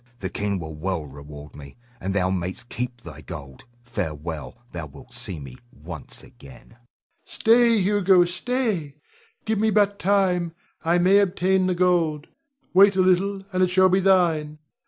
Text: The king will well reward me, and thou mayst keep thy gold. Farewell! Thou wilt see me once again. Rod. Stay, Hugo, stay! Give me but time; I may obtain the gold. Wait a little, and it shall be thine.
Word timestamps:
The 0.17 0.31
king 0.31 0.57
will 0.57 0.73
well 0.73 1.05
reward 1.05 1.55
me, 1.55 1.77
and 1.99 2.11
thou 2.15 2.31
mayst 2.31 2.69
keep 2.69 3.01
thy 3.01 3.21
gold. 3.21 3.65
Farewell! 3.83 4.57
Thou 4.71 4.87
wilt 4.87 5.13
see 5.13 5.39
me 5.39 5.57
once 5.71 6.23
again. 6.23 6.69
Rod. 6.71 6.79
Stay, 7.25 7.77
Hugo, 7.83 8.25
stay! 8.25 8.95
Give 9.45 9.59
me 9.59 9.69
but 9.69 9.99
time; 9.99 10.55
I 10.83 10.97
may 10.97 11.19
obtain 11.19 11.67
the 11.67 11.75
gold. 11.75 12.29
Wait 12.73 12.95
a 12.95 13.01
little, 13.01 13.43
and 13.53 13.61
it 13.61 13.69
shall 13.69 13.89
be 13.89 13.99
thine. 13.99 14.57